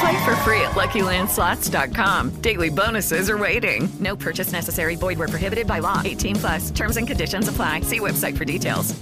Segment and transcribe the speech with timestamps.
[0.00, 2.40] Play for free at LuckyLandSlots.com.
[2.42, 3.88] Daily bonuses are waiting.
[4.00, 4.96] No purchase necessary.
[4.96, 6.02] Void were prohibited by law.
[6.04, 6.70] 18 plus.
[6.70, 7.80] Terms and conditions apply.
[7.82, 8.94] See website for details.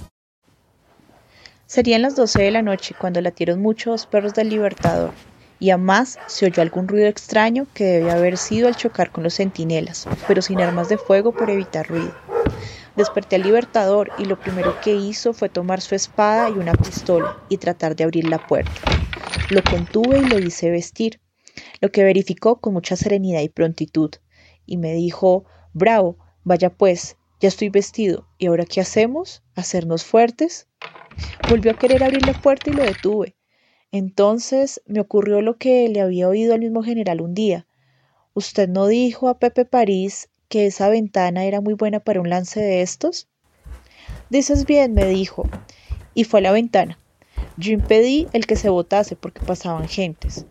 [1.67, 5.11] Serían las 12 de la noche cuando latieron muchos perros del Libertador
[5.59, 9.23] y a más se oyó algún ruido extraño que debía haber sido al chocar con
[9.23, 12.13] los centinelas, pero sin armas de fuego por evitar ruido.
[12.95, 17.37] Desperté al Libertador y lo primero que hizo fue tomar su espada y una pistola
[17.47, 18.81] y tratar de abrir la puerta.
[19.49, 21.21] Lo contuve y lo hice vestir,
[21.81, 24.11] lo que verificó con mucha serenidad y prontitud,
[24.65, 29.43] y me dijo, Bravo, vaya pues, ya estoy vestido, ¿y ahora qué hacemos?
[29.55, 30.67] ¿Hacernos fuertes?
[31.47, 33.37] Volvió a querer abrir la puerta y lo detuve.
[33.91, 37.67] Entonces me ocurrió lo que le había oído al mismo general un día.
[38.33, 42.59] ¿Usted no dijo a Pepe París que esa ventana era muy buena para un lance
[42.59, 43.27] de estos?
[44.29, 45.47] Dices bien, me dijo,
[46.13, 46.97] y fue a la ventana.
[47.57, 50.45] Yo impedí el que se botase porque pasaban gentes,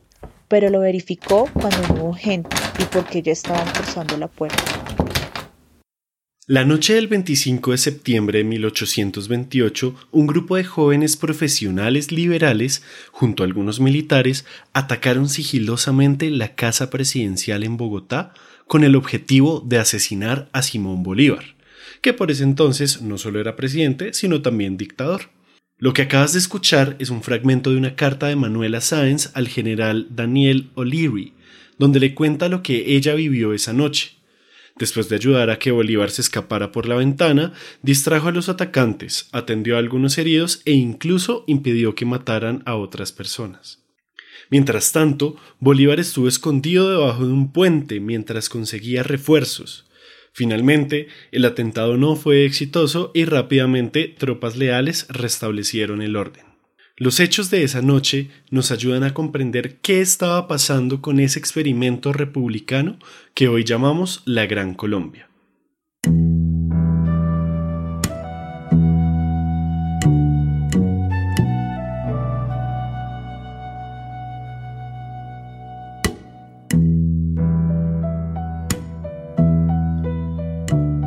[0.49, 4.63] pero lo verificó cuando no hubo gente y porque ya estaban forzando la puerta.
[6.47, 13.43] La noche del 25 de septiembre de 1828, un grupo de jóvenes profesionales liberales, junto
[13.43, 18.35] a algunos militares, atacaron sigilosamente la casa presidencial en Bogotá
[18.67, 21.55] con el objetivo de asesinar a Simón Bolívar,
[22.01, 25.31] que por ese entonces no solo era presidente, sino también dictador.
[25.79, 29.49] Lo que acabas de escuchar es un fragmento de una carta de Manuela Sáenz al
[29.49, 31.33] general Daniel O'Leary,
[31.79, 34.13] donde le cuenta lo que ella vivió esa noche.
[34.77, 39.29] Después de ayudar a que Bolívar se escapara por la ventana, distrajo a los atacantes,
[39.31, 43.84] atendió a algunos heridos e incluso impidió que mataran a otras personas.
[44.51, 49.87] Mientras tanto, Bolívar estuvo escondido debajo de un puente mientras conseguía refuerzos.
[50.33, 56.45] Finalmente, el atentado no fue exitoso y rápidamente tropas leales restablecieron el orden.
[56.97, 62.13] Los hechos de esa noche nos ayudan a comprender qué estaba pasando con ese experimento
[62.13, 62.99] republicano
[63.35, 65.29] que hoy llamamos la Gran Colombia.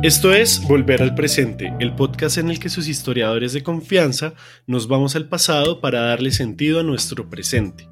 [0.00, 4.32] Esto es Volver al Presente, el podcast en el que sus historiadores de confianza
[4.68, 7.88] nos vamos al pasado para darle sentido a nuestro presente.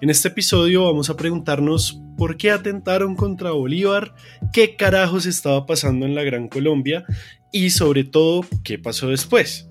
[0.00, 4.14] En este episodio vamos a preguntarnos por qué atentaron contra Bolívar,
[4.54, 7.04] qué carajos estaba pasando en la Gran Colombia
[7.52, 9.68] y sobre todo qué pasó después.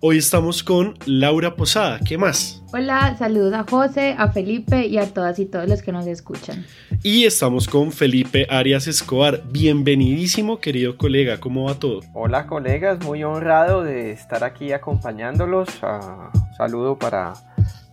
[0.00, 2.62] Hoy estamos con Laura Posada, ¿qué más?
[2.72, 6.64] Hola, saludos a José, a Felipe y a todas y todos los que nos escuchan.
[7.02, 9.42] Y estamos con Felipe Arias Escobar.
[9.50, 12.02] Bienvenidísimo, querido colega, ¿cómo va todo?
[12.14, 15.68] Hola, colegas, muy honrado de estar aquí acompañándolos.
[15.82, 17.32] Uh, saludo para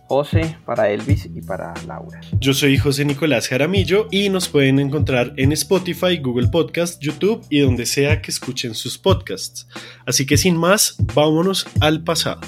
[0.08, 2.20] José, para Elvis y para Laura.
[2.38, 7.58] Yo soy José Nicolás Jaramillo y nos pueden encontrar en Spotify, Google Podcast, YouTube y
[7.60, 9.66] donde sea que escuchen sus podcasts.
[10.06, 12.40] Así que sin más, vámonos al pasado.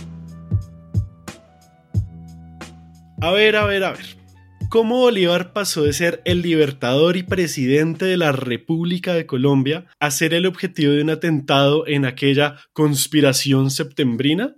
[3.20, 4.18] A ver, a ver, a ver.
[4.70, 10.10] ¿Cómo Bolívar pasó de ser el libertador y presidente de la República de Colombia a
[10.10, 14.54] ser el objetivo de un atentado en aquella conspiración septembrina?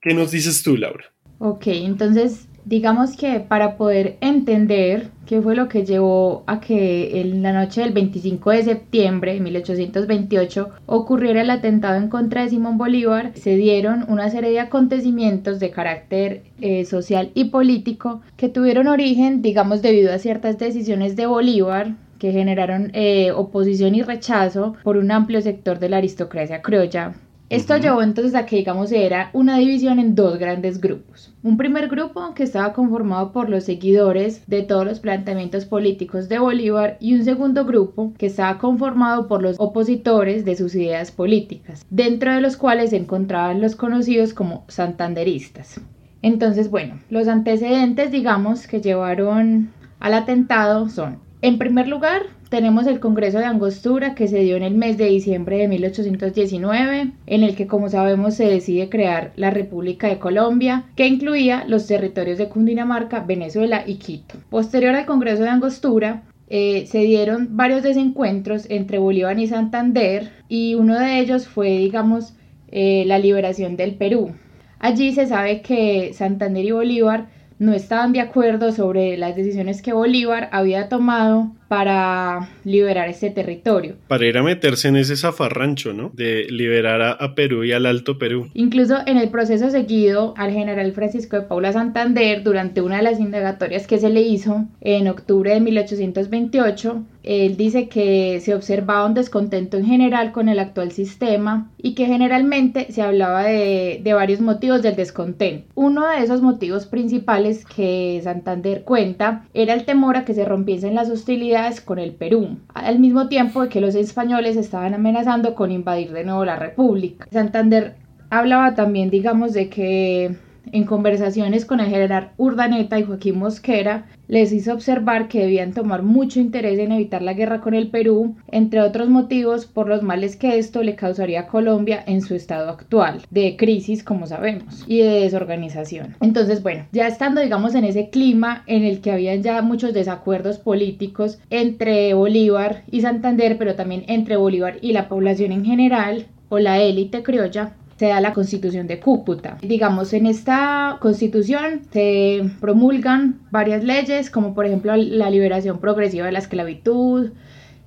[0.00, 1.12] ¿Qué nos dices tú, Laura?
[1.42, 7.42] Ok, entonces digamos que para poder entender qué fue lo que llevó a que en
[7.42, 12.76] la noche del 25 de septiembre de 1828 ocurriera el atentado en contra de Simón
[12.76, 18.86] Bolívar, se dieron una serie de acontecimientos de carácter eh, social y político que tuvieron
[18.86, 24.98] origen, digamos, debido a ciertas decisiones de Bolívar que generaron eh, oposición y rechazo por
[24.98, 27.14] un amplio sector de la aristocracia criolla
[27.50, 31.34] Esto llevó entonces a que, digamos, era una división en dos grandes grupos.
[31.42, 36.38] Un primer grupo que estaba conformado por los seguidores de todos los planteamientos políticos de
[36.38, 41.84] Bolívar y un segundo grupo que estaba conformado por los opositores de sus ideas políticas,
[41.90, 45.80] dentro de los cuales se encontraban los conocidos como santanderistas.
[46.22, 53.00] Entonces, bueno, los antecedentes, digamos, que llevaron al atentado son, en primer lugar, tenemos el
[53.00, 57.56] Congreso de Angostura que se dio en el mes de diciembre de 1819, en el
[57.56, 62.48] que como sabemos se decide crear la República de Colombia, que incluía los territorios de
[62.48, 64.34] Cundinamarca, Venezuela y Quito.
[64.50, 70.74] Posterior al Congreso de Angostura, eh, se dieron varios desencuentros entre Bolívar y Santander y
[70.74, 72.34] uno de ellos fue, digamos,
[72.72, 74.32] eh, la liberación del Perú.
[74.80, 77.28] Allí se sabe que Santander y Bolívar
[77.60, 83.94] no estaban de acuerdo sobre las decisiones que Bolívar había tomado para liberar este territorio.
[84.08, 86.10] Para ir a meterse en ese zafarrancho, ¿no?
[86.14, 88.48] De liberar a, Perú y al Alto Perú.
[88.54, 93.20] Incluso en el proceso seguido al general Francisco de Paula Santander, durante una de las
[93.20, 99.14] indagatorias que se le hizo en octubre de 1828, él dice que se observaba un
[99.14, 104.40] descontento en general con el actual sistema y que generalmente se hablaba de, de varios
[104.40, 105.64] motivos del descontento.
[105.76, 110.96] Uno de esos motivos principales que Santander cuenta era el temor a que se rompiesen
[110.96, 116.10] las hostilidades con el Perú, al mismo tiempo que los españoles estaban amenazando con invadir
[116.10, 117.28] de nuevo la República.
[117.30, 117.94] Santander
[118.30, 120.34] hablaba también, digamos, de que
[120.72, 126.02] en conversaciones con el general Urdaneta y Joaquín Mosquera, les hizo observar que debían tomar
[126.02, 130.36] mucho interés en evitar la guerra con el Perú, entre otros motivos por los males
[130.36, 134.98] que esto le causaría a Colombia en su estado actual, de crisis como sabemos, y
[134.98, 136.16] de desorganización.
[136.20, 140.58] Entonces, bueno, ya estando digamos en ese clima en el que habían ya muchos desacuerdos
[140.58, 146.58] políticos entre Bolívar y Santander, pero también entre Bolívar y la población en general, o
[146.58, 149.58] la élite criolla, se da la constitución de Cúcuta.
[149.60, 156.32] Digamos, en esta constitución se promulgan varias leyes, como por ejemplo la liberación progresiva de
[156.32, 157.32] la esclavitud,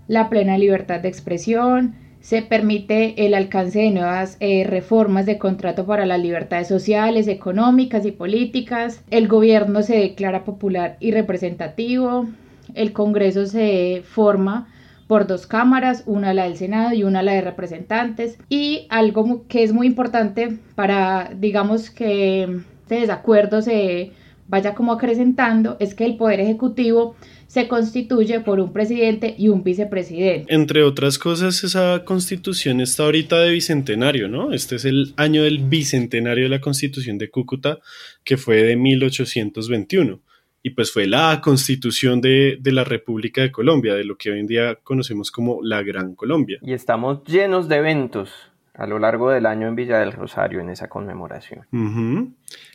[0.07, 5.87] la plena libertad de expresión, se permite el alcance de nuevas eh, reformas de contrato
[5.87, 12.27] para las libertades sociales, económicas y políticas, el gobierno se declara popular y representativo,
[12.75, 14.67] el Congreso se forma
[15.13, 18.39] por dos cámaras, una la del Senado y una la de representantes.
[18.49, 24.11] Y algo que es muy importante para, digamos, que este desacuerdo se
[24.47, 27.15] vaya como acrecentando, es que el Poder Ejecutivo
[27.45, 30.51] se constituye por un presidente y un vicepresidente.
[30.51, 34.51] Entre otras cosas, esa constitución está ahorita de bicentenario, ¿no?
[34.51, 37.77] Este es el año del bicentenario de la constitución de Cúcuta,
[38.23, 40.21] que fue de 1821
[40.65, 44.47] y pues fue la constitución de, la República de Colombia, de lo que hoy en
[44.47, 46.57] día conocemos como la Gran Colombia.
[46.61, 48.31] Y estamos llenos de eventos
[48.73, 51.65] a lo largo del año en Villa del Rosario en esa conmemoración.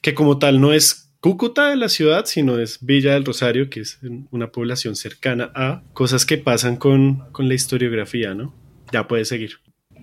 [0.03, 3.81] Que como tal no es Cúcuta de la ciudad, sino es Villa del Rosario, que
[3.81, 3.99] es
[4.31, 8.55] una población cercana a cosas que pasan con, con la historiografía, ¿no?
[8.93, 9.55] Ya puede seguir.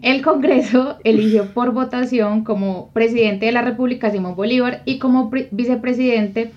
[0.02, 6.52] El Congreso eligió por votación como presidente de la República Simón Bolívar y como vicepresidente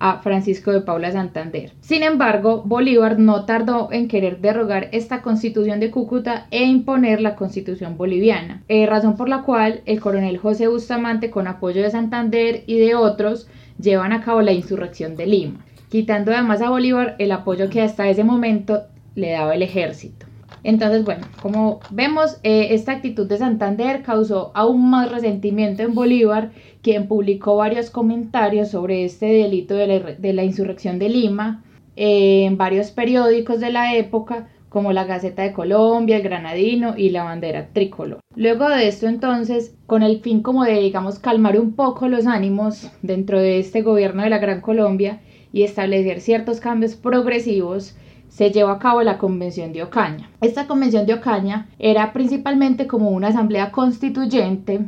[0.00, 1.72] a Francisco de Paula Santander.
[1.80, 7.36] Sin embargo, Bolívar no tardó en querer derrogar esta constitución de Cúcuta e imponer la
[7.36, 12.64] constitución boliviana, eh, razón por la cual el coronel José Bustamante, con apoyo de Santander
[12.66, 13.48] y de otros,
[13.80, 18.08] llevan a cabo la insurrección de Lima, quitando además a Bolívar el apoyo que hasta
[18.08, 18.84] ese momento
[19.14, 20.27] le daba el ejército.
[20.62, 26.50] Entonces, bueno, como vemos, eh, esta actitud de Santander causó aún más resentimiento en Bolívar,
[26.82, 31.64] quien publicó varios comentarios sobre este delito de la, insurrección de Lima
[31.96, 37.10] eh, en varios periódicos de la época, como la Gaceta de Colombia, el Granadino y
[37.10, 38.20] la bandera tricolor.
[38.36, 42.90] Luego de esto entonces, con el fin como de, digamos, calmar un poco los ánimos
[43.02, 45.20] dentro de este gobierno de la Gran Colombia
[45.52, 47.96] y establecer ciertos cambios progresivos,
[48.38, 50.30] se llevó a cabo la Convención de Ocaña.
[50.40, 54.78] Esta Convención de Ocaña era principalmente como una asamblea constituyente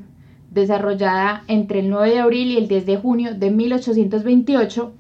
[0.53, 4.93] desarrollada entre el 9 de abril y el 10 de junio de 1828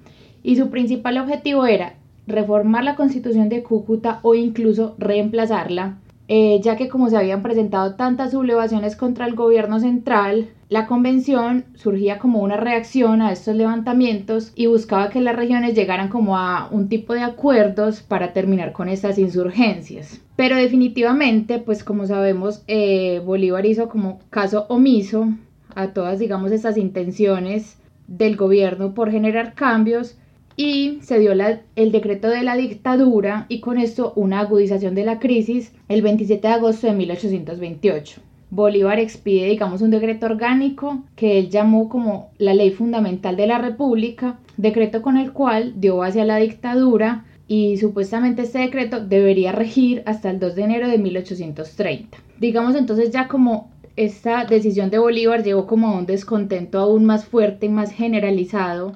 [0.42, 1.94] y su principal objetivo era
[2.26, 7.94] reformar la constitución de Cúcuta o incluso reemplazarla eh, ya que como se habían presentado
[7.94, 14.52] tantas sublevaciones contra el gobierno central, la convención surgía como una reacción a estos levantamientos
[14.54, 18.88] y buscaba que las regiones llegaran como a un tipo de acuerdos para terminar con
[18.88, 20.20] estas insurgencias.
[20.36, 25.28] Pero definitivamente, pues como sabemos, eh, Bolívar hizo como caso omiso
[25.74, 30.18] a todas, digamos, estas intenciones del gobierno por generar cambios
[30.56, 35.18] y se dio el decreto de la dictadura y con esto una agudización de la
[35.18, 38.29] crisis el 27 de agosto de 1828.
[38.50, 43.58] Bolívar expide, digamos, un decreto orgánico que él llamó como la ley fundamental de la
[43.58, 49.52] República, decreto con el cual dio base a la dictadura y supuestamente este decreto debería
[49.52, 52.18] regir hasta el 2 de enero de 1830.
[52.38, 57.24] Digamos entonces ya como esta decisión de Bolívar llegó como a un descontento aún más
[57.24, 58.92] fuerte y más generalizado.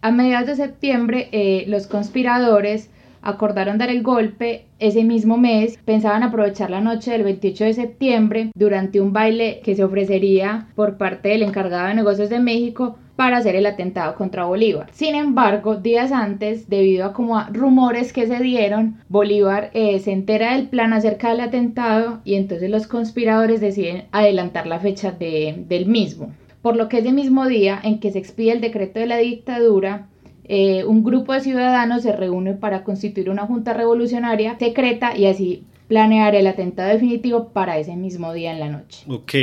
[0.00, 2.90] A mediados de septiembre eh, los conspiradores
[3.22, 8.50] acordaron dar el golpe ese mismo mes, pensaban aprovechar la noche del 28 de septiembre
[8.54, 13.38] durante un baile que se ofrecería por parte del encargado de negocios de México para
[13.38, 14.86] hacer el atentado contra Bolívar.
[14.92, 20.12] Sin embargo, días antes, debido a como a rumores que se dieron, Bolívar eh, se
[20.12, 25.64] entera del plan acerca del atentado y entonces los conspiradores deciden adelantar la fecha de,
[25.66, 26.30] del mismo.
[26.62, 30.06] Por lo que ese mismo día en que se expide el decreto de la dictadura,
[30.48, 35.64] eh, un grupo de ciudadanos se reúne para constituir una junta revolucionaria secreta y así
[35.88, 39.04] planear el atentado definitivo para ese mismo día en la noche.
[39.08, 39.34] Ok,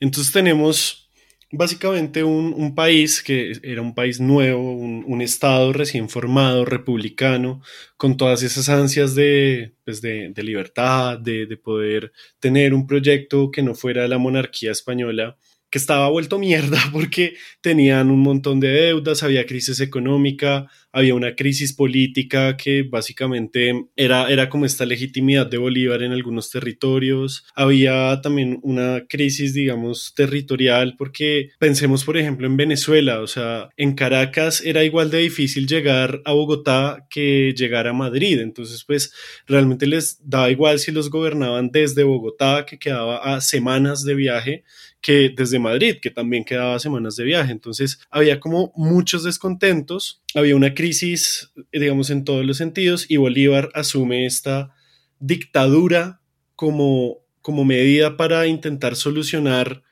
[0.00, 1.08] entonces tenemos
[1.50, 7.62] básicamente un, país que era un país nuevo, un, estado recién formado, republicano,
[7.96, 13.62] con todas esas ansias de, pues de, libertad, de, de poder tener un proyecto que
[13.62, 15.36] no fuera la monarquía española
[15.70, 21.34] que estaba vuelto mierda porque tenían un montón de deudas, había crisis económica, había una
[21.34, 28.20] crisis política que básicamente era, era como esta legitimidad de Bolívar en algunos territorios, había
[28.22, 34.62] también una crisis, digamos, territorial porque pensemos, por ejemplo, en Venezuela, o sea, en Caracas
[34.64, 39.12] era igual de difícil llegar a Bogotá que llegar a Madrid, entonces pues
[39.46, 44.64] realmente les daba igual si los gobernaban desde Bogotá, que quedaba a semanas de viaje,
[45.00, 47.52] que desde Madrid, que también quedaba semanas de viaje.
[47.52, 53.70] Entonces había como muchos descontentos, había una crisis, digamos, en todos los sentidos, y Bolívar
[53.74, 54.74] asume esta
[55.20, 56.20] dictadura
[56.56, 59.82] como, como medida para intentar solucionar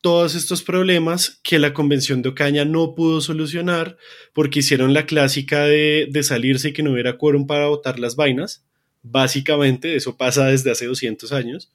[0.00, 3.96] todos estos problemas que la Convención de Ocaña no pudo solucionar
[4.32, 8.14] porque hicieron la clásica de, de salirse y que no hubiera quórum para votar las
[8.14, 8.64] vainas.
[9.02, 11.72] Básicamente, eso pasa desde hace 200 años.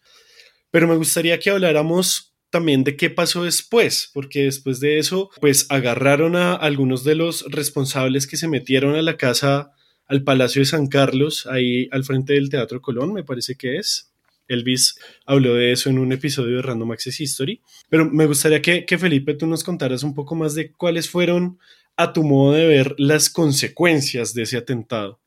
[0.69, 5.65] Pero me gustaría que habláramos también de qué pasó después, porque después de eso, pues
[5.69, 9.71] agarraron a algunos de los responsables que se metieron a la casa,
[10.05, 14.11] al Palacio de San Carlos, ahí al frente del Teatro Colón, me parece que es.
[14.49, 18.97] Elvis habló de eso en un episodio de Random Access History, pero me gustaría que,
[18.97, 21.57] Felipe tú nos contaras un poco más de cuáles fueron,
[21.95, 25.19] a tu modo de ver, las consecuencias de ese atentado.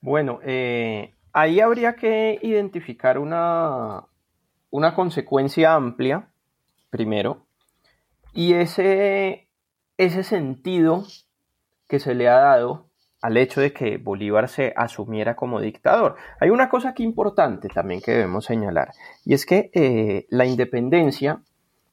[0.00, 4.04] Bueno, eh, ahí habría que identificar una,
[4.70, 6.28] una consecuencia amplia
[6.90, 7.46] primero,
[8.32, 9.48] y ese,
[9.96, 11.04] ese sentido
[11.88, 12.86] que se le ha dado
[13.20, 16.16] al hecho de que Bolívar se asumiera como dictador.
[16.40, 18.92] Hay una cosa aquí importante también que debemos señalar,
[19.24, 21.42] y es que eh, la independencia,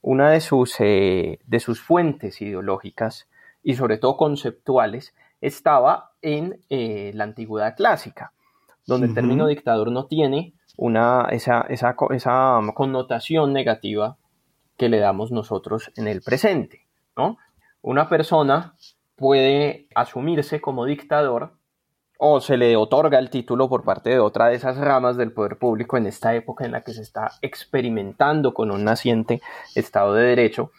[0.02, 3.28] una de sus, eh, de sus fuentes ideológicas
[3.64, 8.34] y sobre todo conceptuales, estaba en eh, la antigüedad clásica,
[8.86, 14.18] donde el término dictador no tiene una, esa, esa, esa connotación negativa
[14.78, 17.38] que le damos nosotros en el presente, ¿no?
[17.82, 18.76] Una persona
[19.16, 21.54] puede asumirse como dictador
[22.18, 25.58] o se le otorga el título por parte de otra de esas ramas del poder
[25.58, 29.42] público en esta época en la que se está experimentando con un naciente
[29.76, 30.72] Estado de Derecho.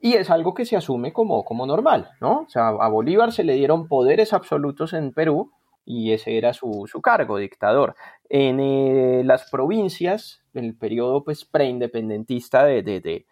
[0.00, 2.40] Y es algo que se asume como, como normal, ¿no?
[2.40, 5.50] O sea, a Bolívar se le dieron poderes absolutos en Perú
[5.86, 7.96] y ese era su, cargo, dictador.
[8.28, 13.26] En eh, las provincias, en el periodo pues, preindependentista de, de, de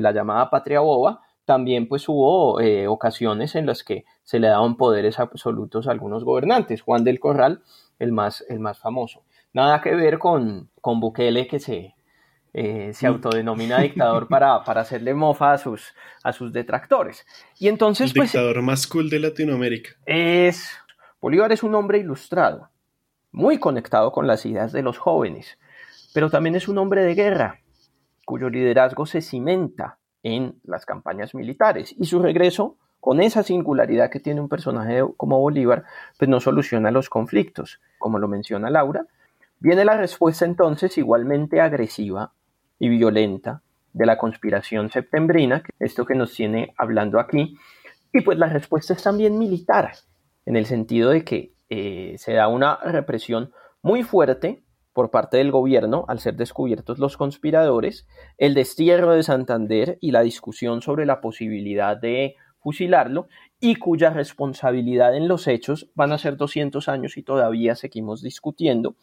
[0.00, 4.76] la llamada patria boba, también pues hubo eh, ocasiones en las que se le daban
[4.76, 6.82] poderes absolutos a algunos gobernantes.
[6.82, 7.62] Juan del Corral,
[7.98, 9.24] el más, el más famoso.
[9.52, 11.94] Nada que ver con, con Bukele que se,
[12.54, 17.26] eh, se autodenomina dictador para, para, hacerle mofa a sus, a sus detractores.
[17.58, 19.90] Y entonces, el pues, dictador más cool de Latinoamérica.
[20.06, 20.70] Es,
[21.20, 22.70] Bolívar es un hombre ilustrado,
[23.32, 25.58] muy conectado con las ideas de los jóvenes,
[26.14, 27.61] pero también es un hombre de guerra
[28.24, 34.20] cuyo liderazgo se cimenta en las campañas militares y su regreso con esa singularidad que
[34.20, 35.84] tiene un personaje como Bolívar,
[36.18, 39.06] pues no soluciona los conflictos, como lo menciona Laura.
[39.58, 42.32] Viene la respuesta entonces igualmente agresiva
[42.78, 43.62] y violenta
[43.92, 47.58] de la conspiración septembrina, esto que nos tiene hablando aquí,
[48.12, 49.92] y pues la respuesta es también militar,
[50.46, 53.52] en el sentido de que eh, se da una represión
[53.82, 54.61] muy fuerte
[54.92, 58.06] por parte del gobierno al ser descubiertos los conspiradores,
[58.38, 63.28] el destierro de Santander y la discusión sobre la posibilidad de fusilarlo
[63.60, 68.96] y cuya responsabilidad en los hechos van a ser 200 años y todavía seguimos discutiendo.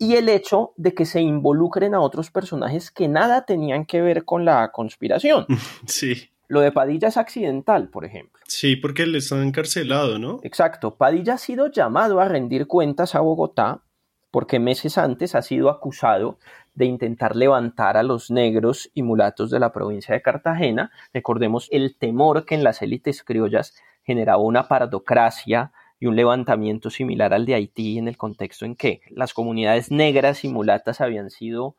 [0.00, 4.24] y el hecho de que se involucren a otros personajes que nada tenían que ver
[4.24, 5.44] con la conspiración.
[5.86, 6.30] Sí.
[6.46, 8.40] Lo de Padilla es accidental, por ejemplo.
[8.46, 10.40] Sí, porque él está encarcelado, ¿no?
[10.44, 10.94] Exacto.
[10.94, 13.82] Padilla ha sido llamado a rendir cuentas a Bogotá
[14.30, 16.38] porque meses antes ha sido acusado
[16.74, 20.90] de intentar levantar a los negros y mulatos de la provincia de Cartagena.
[21.12, 27.34] Recordemos el temor que en las élites criollas generaba una paradocracia y un levantamiento similar
[27.34, 31.74] al de Haití en el contexto en que las comunidades negras y mulatas habían sido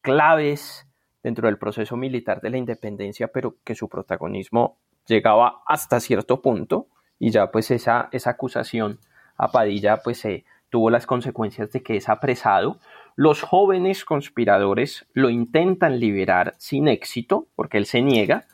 [0.00, 0.86] claves
[1.22, 6.86] dentro del proceso militar de la independencia, pero que su protagonismo llegaba hasta cierto punto
[7.18, 9.00] y ya pues esa, esa acusación
[9.36, 10.44] a Padilla pues se
[10.74, 12.80] tuvo las consecuencias de que es apresado.
[13.14, 18.46] Los jóvenes conspiradores lo intentan liberar sin éxito porque él se niega,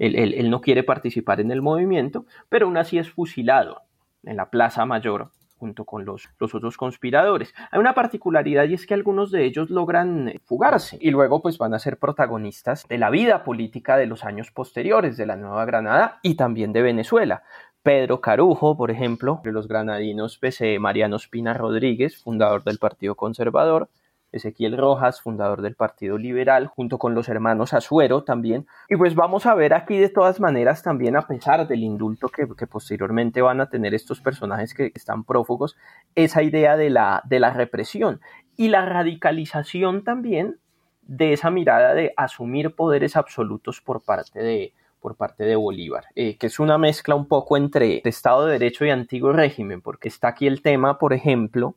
[0.00, 3.82] él, él no quiere participar en el movimiento, pero aún así es fusilado
[4.24, 7.54] en la Plaza Mayor junto con los, los, otros conspiradores.
[7.70, 11.74] Hay una particularidad y es que algunos de ellos logran fugarse y luego pues van
[11.74, 16.20] a ser protagonistas de la vida política de los años posteriores de la Nueva Granada
[16.22, 17.42] y también de Venezuela.
[17.82, 23.88] Pedro Carujo, por ejemplo, de los granadinos, pese Mariano Espina Rodríguez, fundador del Partido Conservador,
[24.30, 28.66] Ezequiel Rojas, fundador del Partido Liberal, junto con los hermanos Azuero también.
[28.88, 32.46] Y pues vamos a ver aquí de todas maneras también, a pesar del indulto que,
[32.66, 35.76] posteriormente van a tener estos personajes que están prófugos,
[36.14, 38.20] esa idea de la, de la represión
[38.56, 40.58] y la radicalización también
[41.02, 44.74] de esa mirada de asumir poderes absolutos por parte de,
[45.08, 48.84] por parte de Bolívar, eh, que es una mezcla un poco entre Estado de Derecho
[48.84, 51.76] y antiguo régimen, porque está aquí el tema, por ejemplo,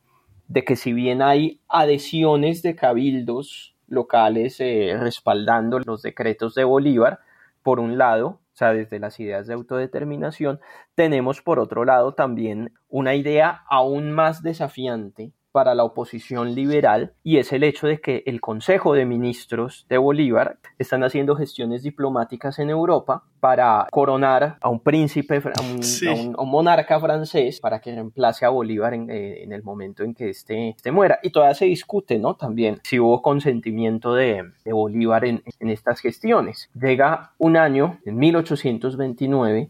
[0.50, 7.22] de que si bien hay adhesiones de cabildos locales eh, respaldando los decretos de Bolívar,
[7.64, 10.60] por un lado, o sea, desde las ideas de autodeterminación,
[10.94, 17.38] tenemos por otro lado también una idea aún más desafiante para la oposición liberal y
[17.38, 22.60] es el hecho de que el Consejo de Ministros de Bolívar están haciendo gestiones diplomáticas
[22.60, 28.50] en Europa para coronar a un príncipe, a un, monarca francés para que reemplace a
[28.50, 31.20] Bolívar en, eh, el momento en que éste este muera.
[31.24, 32.36] Y todavía se discute, ¿no?
[32.36, 36.70] También si hubo consentimiento de, Bolívar en, en estas gestiones.
[36.74, 39.70] Llega un año, en 1829,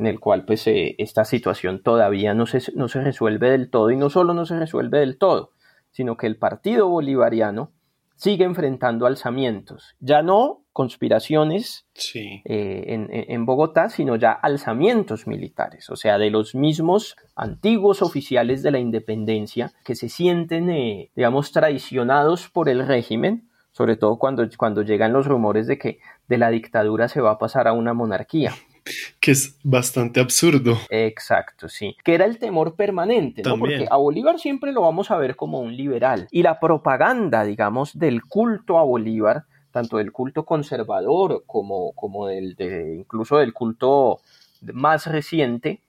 [0.00, 3.90] en el cual pues eh, esta situación todavía no se, no se resuelve del todo
[3.90, 5.52] y no solo no se resuelve del todo,
[5.90, 7.70] sino que el Partido Bolivariano
[8.16, 15.96] sigue enfrentando alzamientos, ya no conspiraciones eh, en, en, Bogotá, sino ya alzamientos militares, o
[15.96, 22.48] sea, de los mismos antiguos oficiales de la independencia que se sienten, eh, digamos, traicionados
[22.48, 27.08] por el régimen, sobre todo cuando, cuando llegan los rumores de que de la dictadura
[27.08, 28.52] se va a pasar a una monarquía
[29.20, 30.78] que es bastante absurdo.
[30.88, 31.96] Exacto, sí.
[32.04, 33.58] Que era el temor permanente, ¿no?
[33.58, 36.28] Porque a Bolívar siempre lo vamos a ver como un liberal.
[36.30, 42.54] Y la propaganda, digamos, del culto a Bolívar, tanto del culto conservador como, como del,
[42.56, 44.20] de, incluso del culto
[44.62, 45.80] más reciente,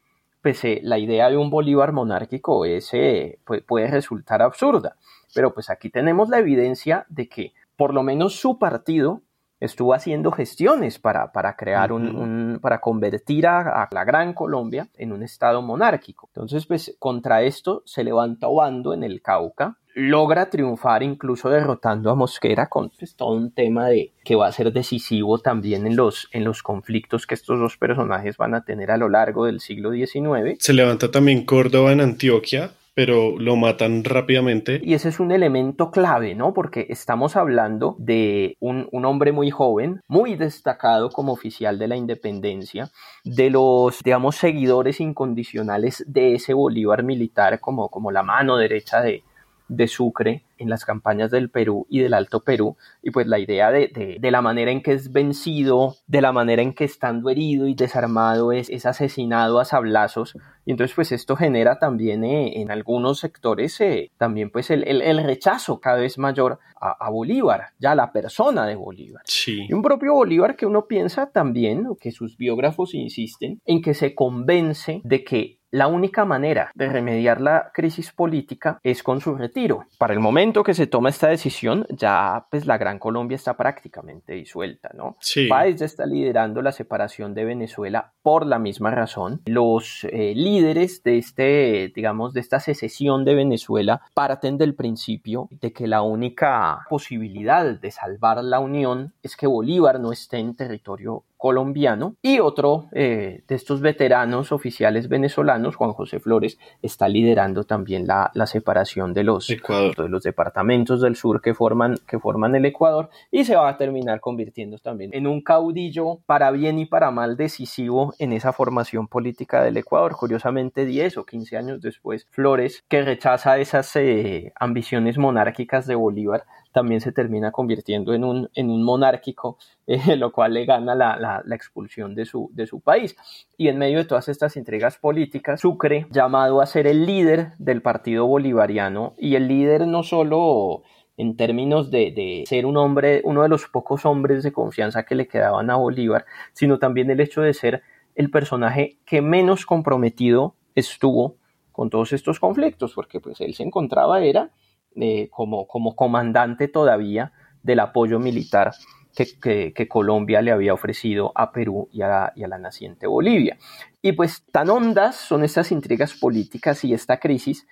[0.41, 4.95] pues eh, la idea de un Bolívar monárquico ese puede resultar absurda.
[5.33, 9.21] Pero pues aquí tenemos la evidencia de que por lo menos su partido
[9.61, 15.23] estuvo haciendo gestiones para, para crear un, para convertir a, la Gran Colombia en un
[15.23, 16.27] estado monárquico.
[16.33, 22.15] Entonces, pues contra esto se levanta Obando en el Cauca, logra triunfar incluso derrotando a
[22.15, 26.27] Mosquera con pues, todo un tema de que va a ser decisivo también en los,
[26.31, 29.91] en los conflictos que estos dos personajes van a tener a lo largo del siglo
[29.91, 30.57] XIX.
[30.59, 34.81] Se levanta también Córdoba en Antioquia, pero lo matan rápidamente.
[34.83, 36.53] Y ese es un elemento clave, ¿no?
[36.53, 42.91] Porque estamos hablando de un, hombre muy joven, muy destacado como oficial de la independencia,
[43.23, 49.23] de los, digamos, seguidores incondicionales de ese Bolívar militar como, como la mano derecha de,
[49.71, 53.71] de Sucre en las campañas del Perú y del Alto Perú, y pues la idea
[53.71, 57.73] de, la manera en que es vencido, de la manera en que estando herido y
[57.73, 63.19] desarmado es, es asesinado a sablazos, y entonces pues esto genera también eh, en algunos
[63.19, 68.75] sectores eh, también pues el, rechazo cada vez mayor a, Bolívar, ya la persona de
[68.75, 69.21] Bolívar.
[69.47, 74.15] Y un propio Bolívar que uno piensa también, que sus biógrafos insisten, en que se
[74.15, 79.85] convence de que la única manera de remediar la crisis política es con su retiro.
[79.97, 84.33] Para el momento que se toma esta decisión, ya pues la Gran Colombia está prácticamente
[84.33, 85.15] disuelta, ¿no?
[85.19, 85.47] Sí.
[85.47, 89.41] Páez ya está liderando la separación de Venezuela por la misma razón.
[89.45, 95.71] Los eh, líderes de este, digamos, de esta secesión de Venezuela parten del principio de
[95.71, 101.23] que la única posibilidad de salvar la unión es que Bolívar no esté en territorio
[101.41, 108.05] colombiano y otro eh, de estos veteranos oficiales venezolanos, Juan José Flores, está liderando también
[108.05, 113.09] la, separación de los, de los departamentos del sur que forman, que forman el Ecuador
[113.31, 117.35] y se va a terminar convirtiendo también en un caudillo para bien y para mal
[117.37, 120.15] decisivo en esa formación política del Ecuador.
[120.15, 126.43] Curiosamente, 10 o 15 años después, Flores, que rechaza esas eh, ambiciones monárquicas de Bolívar,
[126.71, 129.57] también se termina convirtiendo en un, en un monárquico,
[129.87, 133.15] eh, lo cual le gana la, la, expulsión de su, de su país.
[133.57, 137.81] Y en medio de todas estas intrigas políticas, Sucre, llamado a ser el líder del
[137.81, 140.83] partido bolivariano, y el líder no solo
[141.17, 145.15] en términos de, de, ser un hombre, uno de los pocos hombres de confianza que
[145.15, 147.83] le quedaban a Bolívar, sino también el hecho de ser
[148.15, 151.35] el personaje que menos comprometido estuvo
[151.71, 154.51] con todos estos conflictos, porque pues él se encontraba era
[154.95, 157.31] eh, como, como comandante todavía
[157.63, 158.73] del apoyo militar
[159.15, 163.57] que, que, Colombia le había ofrecido a Perú y a, a, la naciente Bolivia.
[164.01, 167.67] Y pues tan hondas son estas intrigas políticas y esta crisis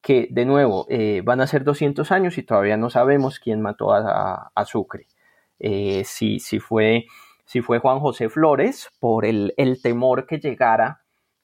[0.00, 3.92] que de nuevo eh, van a ser 200 años y todavía no sabemos quién mató
[3.92, 5.06] a, a, Sucre.
[5.58, 7.06] Eh, si, si, fue,
[7.44, 11.00] si fue Juan José Flores por el, el temor que llegara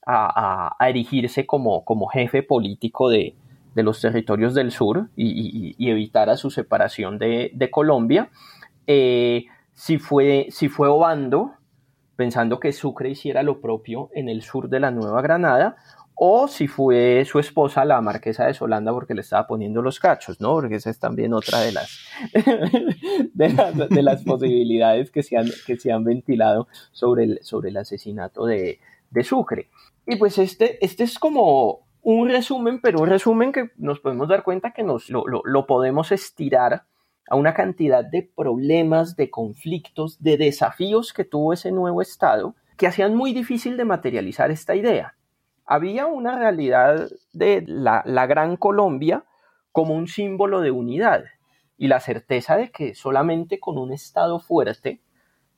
[0.06, 3.34] a, a, erigirse como, como jefe político de,
[3.74, 8.30] de los territorios del sur y, y, evitara su separación de, Colombia.
[8.86, 11.52] Eh, si, fue, si fue Obando,
[12.16, 15.76] pensando que Sucre hiciera lo propio en el sur de la Nueva Granada,
[16.22, 20.38] o si fue su esposa, la marquesa de Solanda, porque le estaba poniendo los cachos,
[20.38, 20.52] ¿no?
[20.52, 21.98] Porque esa es también otra de las,
[23.32, 28.44] de las, posibilidades que se, han, que se han ventilado sobre el, sobre el asesinato
[28.44, 28.80] de,
[29.10, 29.70] de Sucre.
[30.06, 34.42] Y pues este, este es como un resumen, pero un resumen que nos podemos dar
[34.42, 36.84] cuenta que nos lo, podemos estirar
[37.28, 42.86] a una cantidad de problemas, de conflictos, de desafíos que tuvo ese nuevo Estado que
[42.86, 45.14] hacían muy difícil de materializar esta idea.
[45.66, 49.24] Había una realidad de la, la Gran Colombia
[49.70, 51.24] como un símbolo de unidad
[51.76, 55.02] y la certeza de que solamente con un Estado fuerte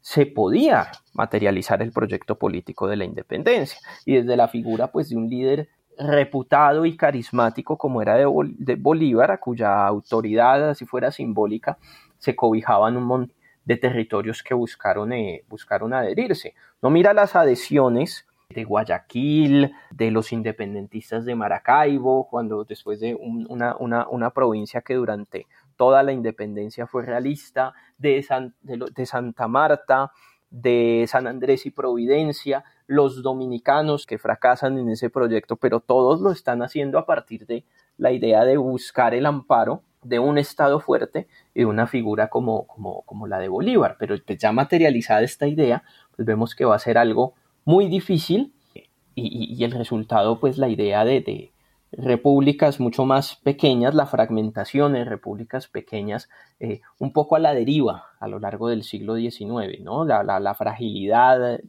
[0.01, 5.17] se podía materializar el proyecto político de la independencia y desde la figura pues de
[5.17, 11.79] un líder reputado y carismático como era de, Bolívar, a cuya autoridad, así fuera simbólica,
[12.19, 16.55] se cobijaban un montón de territorios que buscaron, eh, buscaron adherirse.
[16.81, 23.77] No mira las adhesiones de Guayaquil, de los independentistas de Maracaibo, cuando después de una,
[23.77, 28.25] una, provincia que durante toda la independencia fue realista, de,
[28.63, 30.13] de Santa Marta,
[30.51, 36.31] de San Andrés y Providencia, los dominicanos que fracasan en ese proyecto, pero todos lo
[36.31, 37.65] están haciendo a partir de
[37.99, 42.67] la idea de buscar el amparo de un Estado fuerte y de una figura como,
[42.67, 43.97] como, como la de Bolívar.
[43.99, 45.85] Pero pues, ya materializada esta idea,
[46.17, 48.53] pues vemos que va a ser algo muy difícil
[49.15, 51.53] y, el resultado, pues la idea de, de,
[51.93, 58.07] repúblicas mucho más pequeñas, la fragmentación en repúblicas pequeñas, eh, un poco a la deriva
[58.19, 60.07] a lo largo del siglo XIX, ¿no?
[60.07, 61.61] la, la fragilidad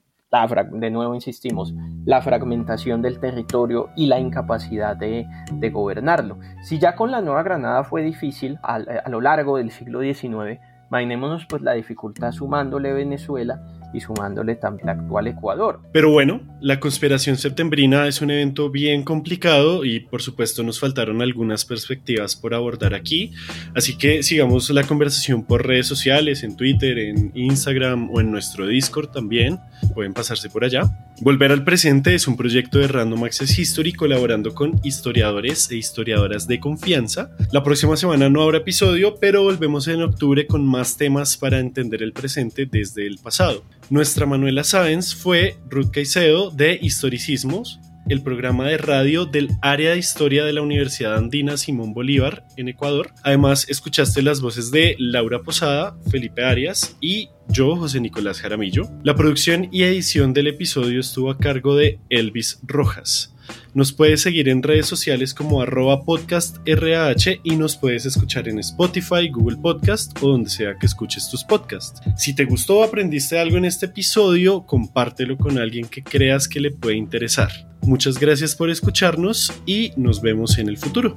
[0.71, 5.27] de nuevo insistimos, la fragmentación del territorio y la incapacidad de,
[5.71, 6.39] gobernarlo.
[6.63, 10.59] Si ya con la Nueva Granada fue difícil a, a lo largo del siglo XIX,
[10.89, 13.61] imaginémonos pues la dificultad sumándole Venezuela
[13.93, 15.79] y sumándole también el actual Ecuador.
[15.91, 21.21] Pero bueno, la conspiración septembrina es un evento bien complicado y por supuesto nos faltaron
[21.21, 23.31] algunas perspectivas por abordar aquí,
[23.75, 28.67] así que sigamos la conversación por redes sociales, en Twitter, en Instagram o en nuestro
[28.67, 29.59] Discord también,
[29.93, 30.83] pueden pasarse por allá.
[31.21, 36.47] Volver al presente es un proyecto de Random Access History colaborando con historiadores e historiadoras
[36.47, 37.29] de confianza.
[37.51, 42.03] La próxima semana no habrá episodio, pero volvemos en octubre con más temas para entender
[42.03, 43.63] el presente desde el pasado.
[43.89, 49.97] Nuestra Manuela Sáenz fue Ruth Caicedo de Historicismos, el programa de radio del área de
[49.97, 53.11] historia de la Universidad Andina Simón Bolívar en Ecuador.
[53.23, 58.89] Además, escuchaste las voces de Laura Posada, Felipe Arias y yo, José Nicolás Jaramillo.
[59.03, 63.32] La producción y edición del episodio estuvo a cargo de Elvis Rojas.
[63.73, 69.29] Nos puedes seguir en redes sociales como arroba podcastrah y nos puedes escuchar en Spotify,
[69.29, 72.01] Google Podcast o donde sea que escuches tus podcasts.
[72.17, 76.59] Si te gustó o aprendiste algo en este episodio, compártelo con alguien que creas que
[76.59, 77.51] le puede interesar.
[77.81, 81.15] Muchas gracias por escucharnos y nos vemos en el futuro.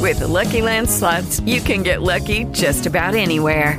[0.00, 3.78] With Lucky Land slots, you can get lucky just about anywhere.